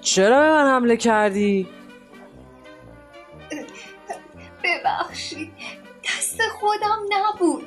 چرا 0.00 0.40
به 0.40 0.48
من 0.50 0.70
حمله 0.70 0.96
کردی؟ 0.96 1.68
ببخشید 4.64 5.52
دست 6.04 6.40
خودم 6.60 6.98
نبود. 7.10 7.64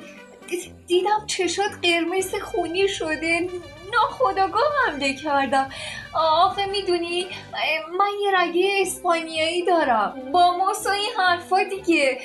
دیدم 0.86 1.26
چشات 1.26 1.70
قرمز 1.82 2.34
خونی 2.34 2.88
شده. 2.88 3.48
ناخداگاه 3.92 4.62
حمله 4.86 5.14
کردم 5.14 5.70
آخه 6.14 6.66
می‌دونی 6.66 7.26
من 7.98 8.10
یه 8.22 8.40
رگه 8.40 8.78
اسپانیایی 8.80 9.64
دارم. 9.64 10.30
با 10.32 10.56
ماس 10.56 10.86
و 10.86 10.90
این 10.90 11.10
حرفا 11.18 11.62
دیگه. 11.62 12.18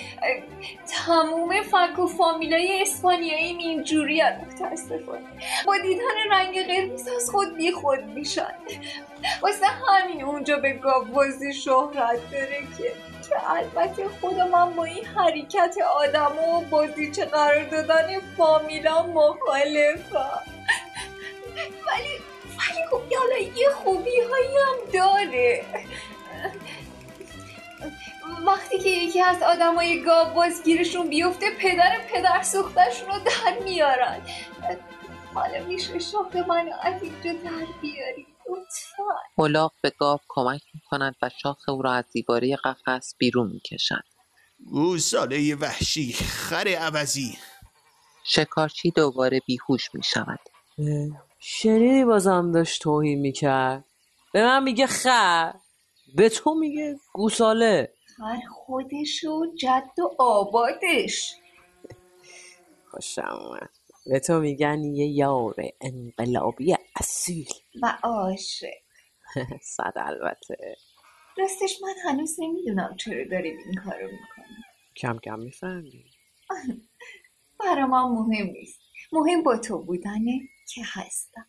تموم 0.88 1.62
فک 1.62 2.00
و 2.00 2.08
فامیلای 2.08 2.82
اسپانیایی 2.82 3.58
اینجوری 3.58 4.22
متاسفانه. 4.22 5.26
با 5.66 5.78
دیدن 5.78 6.04
رنگ 6.32 6.68
قرمز 6.68 7.08
از 7.08 7.30
خود 7.32 7.56
بی 7.56 7.72
خود 7.72 8.04
میشن. 8.04 8.54
واسه 9.42 9.66
همین 9.88 10.24
اونجا 10.24 10.58
به 10.58 10.74
گاوبازی 10.74 11.54
شهرت 11.54 12.32
داره 12.32 12.60
که 12.78 12.94
که 13.30 13.52
البته 13.52 14.04
خود 14.22 14.40
من 14.40 14.74
با 14.76 14.84
این 14.84 15.06
حرکت 15.06 15.76
آدم 15.96 16.32
و 16.40 16.62
بازیچه 16.62 17.26
قرار 17.26 17.64
دادن 17.64 18.20
فامیلا 18.38 19.04
مخالفم. 19.04 20.57
یه 23.41 23.70
خوبی 23.70 24.20
هایی 24.29 24.56
هم 24.67 24.91
داره. 24.94 25.65
من 28.24 28.46
وقتی 28.46 28.79
که 28.79 28.89
یکی 28.89 29.22
از 29.22 29.44
آدمای 29.44 30.03
گاو 30.03 30.34
بازگیرشون 30.34 31.10
بیفته 31.10 31.46
پدر 31.60 31.98
پدر 32.13 32.44
سوختشون 32.44 33.10
رو 33.10 33.20
در 33.20 33.63
میارن. 33.63 34.22
حالا 35.34 35.65
میشه 35.65 36.00
شاخ 36.00 36.36
منو 36.36 36.72
از 36.82 37.03
اینجا 37.03 37.34
در 37.34 37.65
بیاری. 37.82 38.27
الاغ 39.38 39.72
به 39.82 39.89
گاو 39.89 40.20
کمک 40.27 40.62
می 40.74 40.82
کند 40.89 41.15
و 41.22 41.29
شاخ 41.41 41.70
او 41.70 41.82
را 41.82 41.94
از 41.94 42.06
دیواره 42.12 42.56
قفس 42.56 43.15
بیرون 43.17 43.51
می 43.51 43.60
کشد. 43.60 44.03
گوساله 44.72 45.56
وحشی 45.56 46.13
خر 46.13 46.67
عوضی. 46.67 47.38
شکارچی 48.24 48.91
دوباره 48.91 49.39
بیهوش 49.48 49.96
می 49.96 50.03
شود. 50.03 50.39
شنیدی 51.39 52.06
بازم 52.06 52.51
داشت 52.51 52.82
توهین 52.82 53.20
می‌کرد؟ 53.20 53.86
به 54.34 54.44
من 54.44 54.63
میگه 54.63 54.88
خر 54.88 55.53
به 56.15 56.29
تو 56.29 56.53
میگه 56.56 56.96
گوساله. 57.13 57.94
خر 58.17 58.39
خودش 58.51 59.24
و 59.24 59.56
جد 59.56 60.00
و 60.00 60.22
آبادش. 60.22 61.36
خوشم 62.91 63.39
اومد. 63.41 63.70
به 64.06 64.20
تو 64.20 64.39
میگن 64.39 64.84
یه 64.84 65.08
یار 65.08 65.56
انقلابی 65.82 66.75
اصیل. 66.96 67.48
و 67.84 67.98
عاشق 68.03 68.67
صد 69.75 69.94
البته. 69.96 70.75
راستش 71.38 71.82
من 71.82 71.94
هنوز 72.12 72.36
نمی‌دونم 72.39 72.96
چرا 73.00 73.24
داریم 73.32 73.58
این 73.65 73.75
کارو 73.75 74.06
می‌کنیم. 74.06 74.63
کم 74.96 75.20
کم 75.20 75.39
می‌فهمی. 75.39 76.06
برا 77.60 77.88
من 77.88 78.03
مهم 78.03 78.48
نیست. 78.48 78.79
مهم 79.12 79.44
با 79.44 79.58
تو 79.58 79.84
بودنه. 79.84 80.39
که 80.74 80.82
هستم؟ 80.86 81.46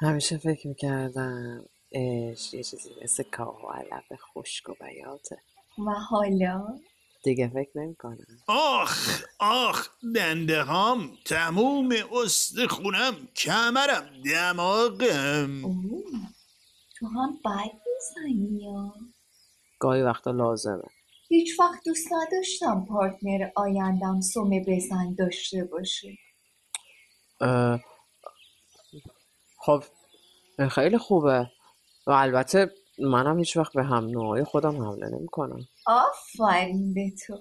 همیشه 0.00 0.38
فکر 0.38 0.68
می‌کردم 0.68 1.64
عشق 1.92 2.54
یه 2.54 2.62
چیزی 2.62 2.90
مثل 3.02 3.22
کاه 3.22 3.64
و 3.64 3.68
علف 3.68 4.12
خشک 4.12 4.68
و 4.68 4.74
بیاته 4.80 5.42
و 5.86 5.90
حالا؟ 5.90 6.78
دیگه 7.24 7.48
فکر 7.48 7.70
نمی‌کنم. 7.74 8.26
آخ 8.48 9.22
آخ 9.38 9.88
دنده 10.14 10.62
هام 10.62 11.18
تموم 11.24 11.88
استخونم 12.12 13.28
کمرم 13.36 14.22
دماغم. 14.24 15.64
اوه، 15.64 16.28
تو 16.98 17.06
هم 17.06 17.38
بد 17.44 17.80
می‌زنی 17.86 18.62
یا؟ 18.62 18.94
گاهی 19.78 20.02
وقتا 20.02 20.30
لازمه. 20.30 20.82
هیچ 21.28 21.60
وقت 21.60 21.84
دوست 21.86 22.08
نداشتم 22.12 22.86
پارتنر 22.88 23.50
آیندم 23.56 24.20
سومه 24.20 24.64
بزن 24.68 25.14
داشته 25.18 25.64
باشه. 25.64 26.08
خب 29.58 29.84
خیلی 30.70 30.98
خوبه. 30.98 31.50
و 32.06 32.10
البته 32.10 32.70
منم 32.98 33.38
هیچ 33.38 33.56
وقت 33.56 33.72
به 33.72 33.84
هم 33.84 34.04
نوعای 34.04 34.44
خودم 34.44 34.76
حمله 34.84 35.08
نمی‌کنم. 35.08 35.68
آفرین 35.86 36.94
به 36.94 37.12
تو. 37.26 37.38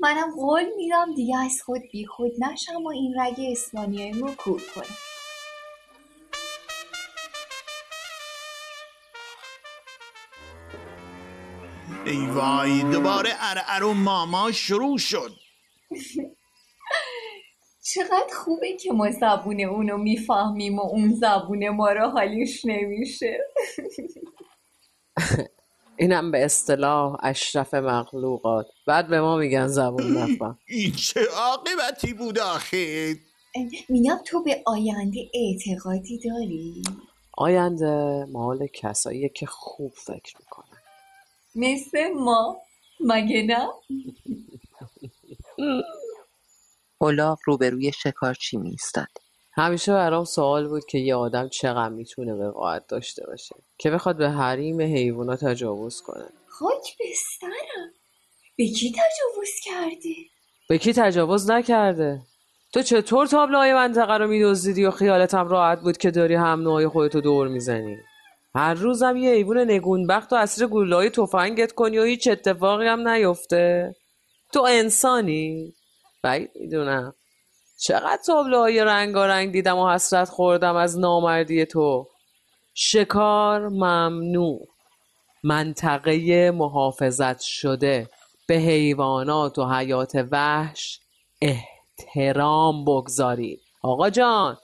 منم 0.00 0.34
قول 0.36 0.64
میدم 0.76 1.14
دیگه 1.16 1.38
از 1.38 1.62
خود 1.66 1.82
بی 1.92 2.06
خود 2.06 2.32
نشم 2.40 2.84
و 2.84 2.88
این 2.88 3.14
رگ 3.20 3.36
اسپانیایی 3.52 4.12
رو 4.12 4.34
کور 4.34 4.62
کنم 4.74 4.96
ای 12.06 12.26
وای 12.26 12.82
دوباره 12.92 13.30
ارعر 13.40 13.84
و 13.84 13.94
ماما 13.94 14.52
شروع 14.52 14.98
شد. 14.98 15.30
چقدر 17.94 18.34
خوبه 18.44 18.76
که 18.76 18.92
ما 18.92 19.10
زبون 19.10 19.60
اونو 19.60 19.96
می‌فهمیم 19.96 20.78
و 20.78 20.82
اون 20.82 21.14
زبون 21.14 21.68
ما 21.68 21.90
رو 21.90 22.08
حالیش 22.08 22.64
نمیشه. 22.64 23.38
اینم 25.98 26.30
به 26.30 26.44
اصطلاح 26.44 27.16
اشرف 27.22 27.74
مخلوقات. 27.74 28.66
بعد 28.86 29.08
به 29.08 29.20
ما 29.20 29.36
میگن 29.36 29.66
زبون 29.66 30.16
نفهم. 30.16 30.58
این 30.68 30.92
چه 30.92 31.20
عاقبتی 31.36 32.14
بود 32.14 32.38
آخه؟ 32.38 33.14
میگم 33.88 34.18
تو 34.26 34.42
به 34.42 34.62
آینده 34.66 35.20
اعتقادی 35.34 36.18
داری؟ 36.18 36.82
آینده 37.36 38.24
مال 38.32 38.66
کساییه 38.66 39.28
که 39.28 39.46
خوب 39.46 39.92
فکر 39.92 40.34
می‌کنن. 40.38 40.78
مثل 41.54 42.12
ما؟ 42.12 42.56
مگه 43.00 43.42
نه؟ 43.42 43.68
الاغ 47.00 47.38
روبروی 47.44 47.92
شکارچی 47.92 48.56
می 48.56 48.70
ایستد. 48.70 49.08
همیشه 49.52 49.92
برام 49.92 50.24
سوال 50.24 50.68
بود 50.68 50.84
که 50.84 50.98
یه 50.98 51.14
آدم 51.14 51.48
چقدر 51.48 51.88
می‌تونه 51.88 52.34
وقاحت 52.34 52.86
داشته 52.86 53.26
باشه 53.26 53.54
که 53.78 53.90
بخواد 53.90 54.16
به 54.16 54.30
حریم 54.30 54.80
حیوونا 54.80 55.36
تجاوز 55.36 56.02
کنه. 56.02 56.28
خاک 56.48 56.98
به 56.98 57.04
سرم 57.40 57.90
به 58.56 58.66
کی 58.66 58.92
تجاوز 58.92 59.50
کردی؟ 59.64 60.30
به 60.68 60.78
کی 60.78 60.92
تجاوز 60.92 61.50
نکرده؟ 61.50 62.20
تو 62.72 62.82
چطور 62.82 63.26
تابلوهای 63.26 63.74
منطقه 63.74 64.16
رو 64.16 64.28
میدزدیدی 64.28 64.84
و 64.84 64.90
خیالتم 64.90 65.48
راحت 65.48 65.80
بود 65.80 65.96
که 65.96 66.10
داری 66.10 66.34
هم 66.34 66.60
نوعی 66.60 66.88
خودتو 66.88 67.20
دور 67.20 67.48
می‌زنی؟ 67.48 67.96
هر 68.54 68.74
روزم 68.74 69.16
یه 69.16 69.30
حیوان 69.30 69.58
نگونبخت 69.58 70.32
و 70.32 70.36
اسیر 70.36 70.66
گلوله‌های 70.66 71.10
تفنگت 71.10 71.72
کنی 71.72 71.98
و 71.98 72.04
هیچ 72.04 72.28
اتفاقی 72.28 72.86
هم 72.86 73.08
نیفته. 73.08 73.94
تو 74.52 74.62
انسانی؟ 74.68 75.74
بعید 76.26 76.50
می‌دونم 76.54 77.14
چقدر 77.78 78.18
تابلوهای 78.26 78.84
رنگارنگ 78.84 79.52
دیدم 79.52 79.78
و 79.78 79.90
حسرت 79.90 80.28
خوردم 80.28 80.76
از 80.76 80.98
نامردی 80.98 81.64
تو 81.66 82.06
شکار 82.74 83.68
ممنوع 83.68 84.68
منطقه 85.42 86.50
محافظت 86.50 87.40
شده 87.40 88.08
به 88.48 88.54
حیوانات 88.54 89.58
و 89.58 89.64
حیات 89.64 90.26
وحش 90.30 91.00
احترام 91.42 92.84
بگذارید 92.84 93.60
آقا 93.82 94.10
جان 94.10 94.56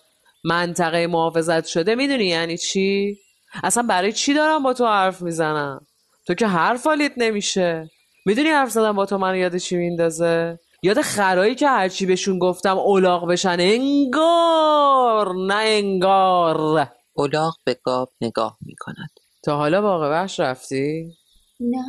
منطقه 0.44 1.06
محافظت 1.06 1.66
شده 1.66 1.94
می‌دونی 1.94 2.24
یعنی 2.24 2.58
چی؟ 2.58 3.18
اصلا 3.62 3.82
برای 3.82 4.12
چی 4.12 4.34
دارم 4.34 4.62
با 4.62 4.74
تو 4.74 4.86
حرف 4.86 5.22
می‌زنم؟ 5.22 5.86
تو 6.26 6.34
که 6.34 6.46
حرف 6.46 6.86
حالیت 6.86 7.12
نمیشه 7.16 7.90
می‌دونی 8.26 8.48
حرف 8.48 8.70
زدم 8.70 8.92
با 8.92 9.06
تو 9.06 9.18
منو 9.18 9.36
یاد 9.36 9.56
چی 9.56 9.76
میندازه؟ 9.76 10.58
یاد 10.84 11.00
خرایی 11.00 11.54
که 11.54 11.68
هرچی 11.68 12.06
بهشون 12.06 12.38
گفتم 12.38 12.78
اولاغ 12.78 13.26
بشن 13.28 13.56
انگار 13.60 15.34
نه 15.34 15.54
انگار 15.54 16.88
الاغ 17.16 17.54
به 17.64 17.80
گاو 17.82 18.06
نگاه 18.20 18.58
می 18.60 18.74
کند. 18.80 19.10
تا 19.42 19.56
حالا 19.56 19.82
باغ 19.82 20.02
وحش 20.02 20.40
رفتی؟ 20.40 21.16
نه 21.60 21.84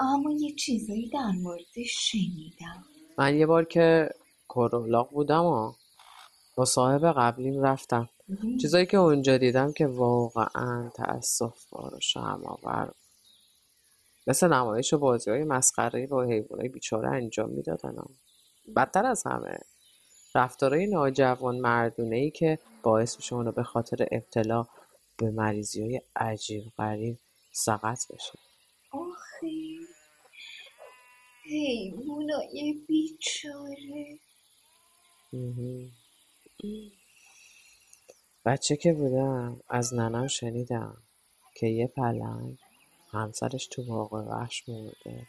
اما 0.00 0.32
یه 0.40 0.54
چیزایی 0.54 1.08
در 1.08 1.30
موردش 1.42 2.10
شنیدم 2.10 2.84
من 3.18 3.36
یه 3.36 3.46
بار 3.46 3.64
که 3.64 4.08
کرولاق 4.48 5.10
بودم 5.10 5.44
و 5.44 5.72
با 6.56 6.64
صاحب 6.64 7.12
قبلیم 7.16 7.62
رفتم 7.62 8.08
چیزایی 8.60 8.86
که 8.86 8.96
اونجا 8.96 9.38
دیدم 9.38 9.72
که 9.72 9.86
واقعا 9.86 10.90
تأصف 10.96 11.70
بار 11.70 11.94
و 11.94 12.00
شرم‌آور 12.00 12.84
بود. 12.84 13.01
مثل 14.26 14.52
نمایش 14.52 14.92
و 14.92 14.98
بازی 14.98 15.30
های 15.30 15.44
مسخره 15.44 16.06
با 16.06 16.22
حیوانای 16.22 16.68
بیچاره 16.68 17.08
انجام 17.08 17.50
می‌دادن 17.50 17.94
بدتر 18.76 19.06
از 19.06 19.22
همه 19.26 19.58
رفتارهای 20.34 20.86
ناجوان 20.86 21.56
مردونه 21.56 22.16
ای 22.16 22.30
که 22.30 22.58
باعث 22.82 23.16
میشه 23.16 23.34
اونا 23.34 23.50
به 23.50 23.62
خاطر 23.62 24.06
ابتلا 24.10 24.64
به 25.16 25.30
مریضی 25.30 25.82
های 25.82 26.00
عجیب 26.16 26.64
غریب 26.78 27.18
سقط 27.52 27.98
بشه 28.12 28.38
آخه 28.92 29.48
حیوانای 31.44 32.84
بیچاره. 32.88 34.18
بچه 38.44 38.76
که 38.76 38.92
بودم 38.92 39.60
از 39.68 39.94
ننم 39.94 40.26
شنیدم 40.26 41.02
که 41.54 41.66
یه 41.66 41.86
پلنگ 41.86 42.58
همسرش 43.12 43.66
تو 43.66 43.82
باغ 43.82 44.12
وحش 44.12 44.68
مرده. 44.68 45.26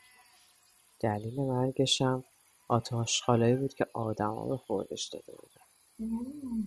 دلیل 1.00 1.42
مرگشم 1.42 2.24
آتاشخالایی 2.68 3.56
بود 3.56 3.74
که 3.74 3.88
آدما 3.94 4.46
به 4.46 4.58
خوردش 4.58 5.08
داده 5.08 5.34
بودن. 5.34 5.66
اوه. 6.00 6.64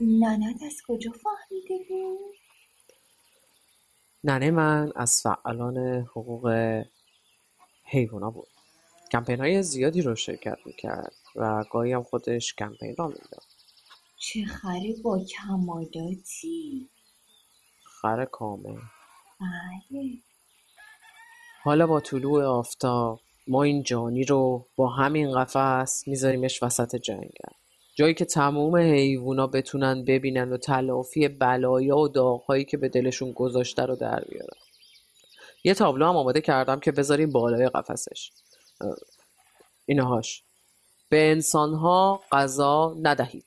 ننت 0.00 0.62
از 0.62 0.76
کجا 0.88 1.10
فهمیده 1.10 1.84
بود؟ 1.88 2.34
ننه 4.24 4.50
من 4.50 4.92
از 4.96 5.22
فعالان 5.22 5.78
حقوق 6.00 6.82
حیوانا 7.84 8.30
بود. 8.30 8.48
کمپین 9.12 9.40
های 9.40 9.62
زیادی 9.62 10.02
رو 10.02 10.14
شرکت 10.14 10.58
می‌کرد 10.66 11.14
و 11.36 11.64
گاهی 11.70 11.92
هم 11.92 12.02
خودش 12.02 12.54
کمپین 12.54 12.96
را 12.98 13.06
می‌داد. 13.08 13.42
چه 14.18 14.44
خری 14.44 15.00
با 15.04 15.24
کمالاتی 15.24 16.90
خر 17.84 18.24
کامل. 18.24 18.80
حالا 21.64 21.86
با 21.86 22.00
طلوع 22.00 22.44
آفتاب 22.44 23.20
ما 23.48 23.62
این 23.62 23.82
جانی 23.82 24.24
رو 24.24 24.66
با 24.76 24.88
همین 24.88 25.34
قفس 25.34 26.08
میذاریمش 26.08 26.62
وسط 26.62 26.96
جنگل. 26.96 27.52
جایی 27.96 28.14
که 28.14 28.24
تموم 28.24 28.76
حیوونا 28.76 29.46
بتونن 29.46 30.04
ببینن 30.04 30.52
و 30.52 30.56
تلافی 30.56 31.28
بلایا 31.28 31.96
و 31.96 32.08
داغهایی 32.08 32.64
که 32.64 32.76
به 32.76 32.88
دلشون 32.88 33.32
گذاشته 33.32 33.82
رو 33.82 33.96
در 33.96 34.24
بیارن. 34.24 34.58
یه 35.64 35.74
تابلو 35.74 36.06
هم 36.06 36.16
آماده 36.16 36.40
کردم 36.40 36.80
که 36.80 36.92
بذاریم 36.92 37.32
بالای 37.32 37.68
قفسش. 37.68 38.32
اینهاش 39.86 40.42
به 41.08 41.30
انسانها 41.30 42.20
غذا 42.32 42.96
ندهید. 43.02 43.46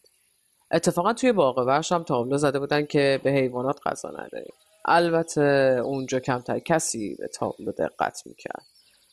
اتفاقا 0.72 1.14
توی 1.14 1.32
باغ 1.32 1.84
هم 1.92 2.04
تابلو 2.04 2.38
زده 2.38 2.60
بودن 2.60 2.86
که 2.86 3.20
به 3.24 3.32
حیوانات 3.32 3.80
غذا 3.86 4.10
ندهید. 4.10 4.69
البته 4.86 5.42
اونجا 5.86 6.20
کمتر 6.20 6.60
کسی 6.60 7.16
به 7.20 7.28
تابلو 7.28 7.72
دقت 7.72 8.22
می‌کرد. 8.26 8.66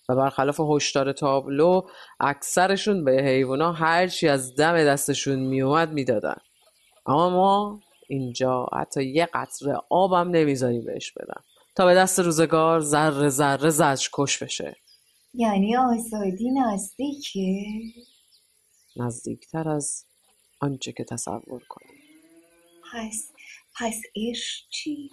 و 0.09 0.17
برخلاف 0.17 0.61
هشدار 0.61 1.13
تابلو 1.13 1.83
اکثرشون 2.21 3.05
به 3.05 3.13
حیوانا 3.13 3.73
هرچی 3.73 4.29
از 4.29 4.57
دم 4.57 4.85
دستشون 4.85 5.39
میومد 5.39 5.93
می‌دادن. 5.93 6.37
اما 7.07 7.31
ما 7.31 7.81
اینجا 8.09 8.67
حتی 8.81 9.05
یه 9.05 9.29
قطره 9.35 9.77
آبم 9.91 10.31
نمی‌ذاریم 10.31 10.85
بهش 10.85 11.13
بدن 11.13 11.43
تا 11.75 11.87
به 11.87 11.95
دست 11.95 12.21
روزگار 12.21 12.81
ذره 12.81 13.29
ذره 13.29 13.71
زجر 13.71 14.09
کش 14.13 14.43
بشه. 14.43 14.77
یعنی 15.35 15.77
آزادی 15.77 16.51
نزدیکه؟ 16.51 17.65
نزدیکتر 18.97 19.69
از 19.69 20.05
آنچه 20.61 20.93
که 20.93 21.05
تصور 21.05 21.63
کنی 21.69 21.91
پس 22.93 23.33
پس 23.81 24.01
عشق 24.17 24.69
چی؟ 24.71 25.11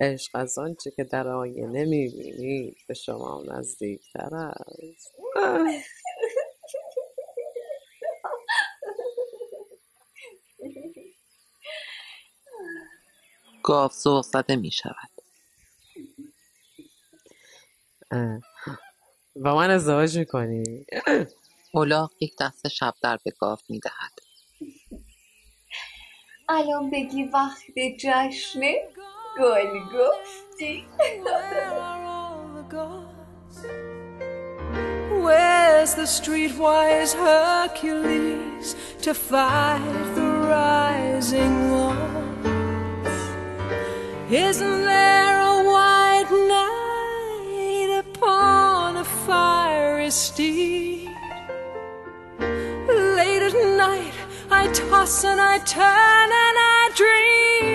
عشق 0.00 0.30
از 0.36 0.58
آنچه 0.58 0.90
که 0.90 1.04
در 1.04 1.28
آینه 1.28 1.84
می‌بینی 1.84 2.76
به 2.88 2.94
شما 2.94 3.42
نزدیکتر 3.48 4.34
است. 4.34 5.12
گاو 13.64 13.90
ذوق 13.92 14.24
زده 14.24 14.56
می 14.56 14.70
شود 14.70 15.10
اه. 18.10 18.40
با 19.36 19.56
من 19.56 19.70
ازدواج 19.70 20.18
می‌کنی؟ 20.18 20.86
الاغ 21.74 22.10
یک 22.20 22.34
دست 22.40 22.68
شب 22.68 22.94
در 23.02 23.18
به 23.24 23.30
گاو 23.30 23.58
می 23.68 23.80
دهد 23.80 24.23
الان 26.49 26.89
بگی 26.89 27.23
وقت 27.23 27.79
جشنه 27.99 28.75
گل 29.39 29.79
گفتی 29.93 30.85
Where 31.23 31.79
are 31.89 32.03
all 32.05 32.41
the 32.57 32.65
gods? 32.75 33.57
Where's 35.25 35.93
the 35.95 36.07
streetwise 36.17 37.13
Hercules 37.13 38.75
to 39.03 39.13
fight 39.13 40.05
the 40.15 40.29
rising 40.55 41.55
walls? 41.71 42.49
Isn't 44.31 44.81
there 44.93 45.39
a 45.53 45.55
white 45.71 46.31
knight 46.51 47.91
upon 48.05 48.97
a 48.97 49.03
fiery 49.25 50.11
steed? 50.11 51.09
Late 53.19 53.43
at 53.49 53.55
night, 53.83 54.12
I 54.64 54.68
toss 54.68 55.24
and 55.24 55.38
I 55.38 55.58
turn 55.58 55.82
and 55.84 56.56
I 56.58 56.90
dream 56.94 57.73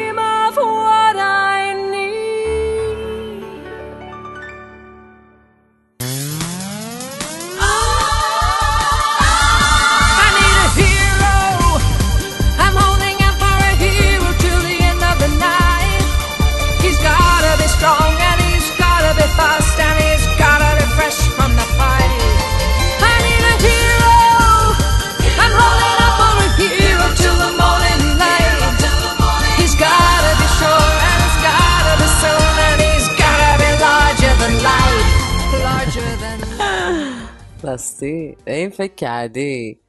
به 38.05 38.35
این 38.47 38.69
فکر 38.69 38.95
کردی 38.95 39.79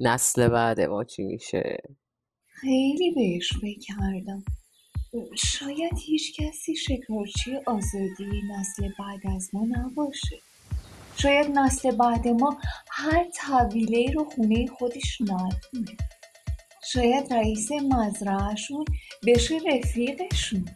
نسل 0.00 0.48
بعد 0.48 0.80
ما 0.80 1.04
چی 1.04 1.22
میشه؟ 1.22 1.76
خیلی 2.46 3.10
بهش 3.10 3.52
فکر 3.52 3.78
کردم. 3.80 4.44
شاید 5.36 5.92
هیچ 6.06 6.40
کسی 6.40 6.76
شکارچی 6.76 7.56
آزادی 7.66 8.42
نسل 8.50 8.88
بعد 8.98 9.34
از 9.36 9.50
ما 9.52 9.64
نباشه. 9.64 10.36
شاید 11.16 11.46
نسل 11.58 11.96
بعد 11.96 12.28
ما 12.28 12.56
هر 12.90 13.26
طویله 13.40 14.12
رو 14.12 14.24
خونه 14.24 14.66
خودش 14.66 15.20
ندونه 15.20 15.96
شاید 16.92 17.32
رئیس 17.32 17.72
مزرعهشون 17.72 18.84
بشه 19.26 19.58
رفیقشون. 19.66 20.68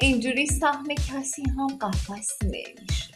اینجوری 0.00 0.46
سهم 0.46 0.88
کسی 0.88 1.42
هم 1.58 1.66
قفس 1.66 2.38
نمیشه. 2.42 3.13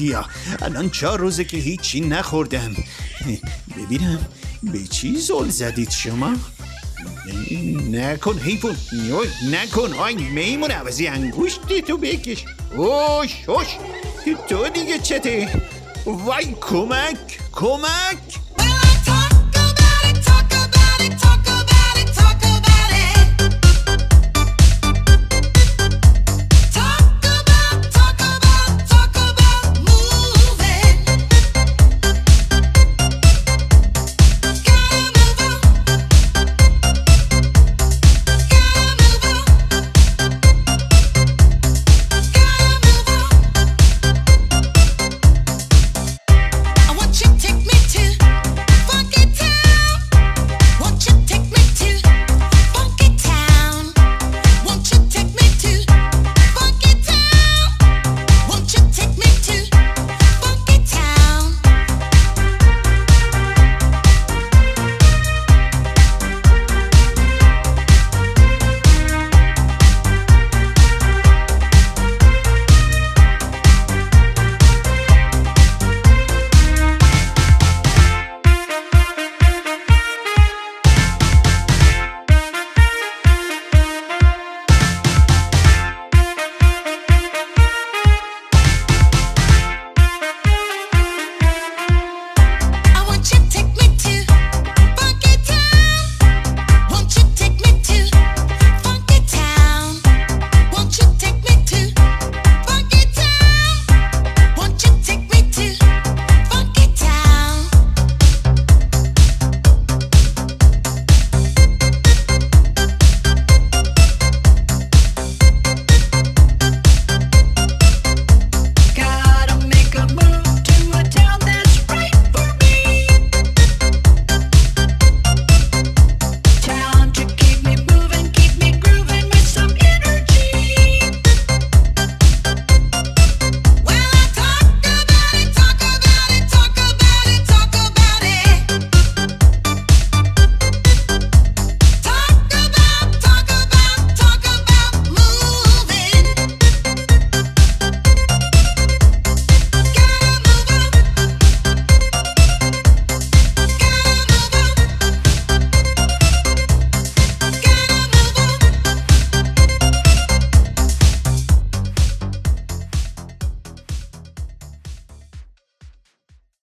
لعنتیا 0.00 0.24
الان 0.62 0.90
چهار 0.90 1.18
روزه 1.18 1.44
که 1.44 1.56
هیچی 1.56 2.00
نخوردم. 2.00 2.76
ببینم 3.76 4.18
به 4.62 4.86
چی 4.90 5.16
زل 5.16 5.48
زدید 5.48 5.90
شما؟ 5.90 6.36
نکن 7.90 8.38
حیفون 8.38 8.76
نکن. 9.50 9.92
آی 9.92 10.14
میمون 10.14 10.70
عوضی 10.70 11.06
انگوشتی 11.06 11.82
تو 11.82 11.96
بکش. 11.96 12.44
اوش 12.76 13.30
اوش. 13.46 13.66
تو 14.48 14.68
دیگه 14.68 14.98
چته؟ 14.98 15.62
وای 16.06 16.54
کمک 16.60 17.38
کمک. 17.52 18.33